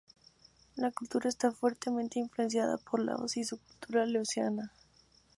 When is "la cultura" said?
0.77-1.29